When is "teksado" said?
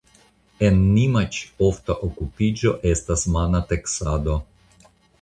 3.75-4.43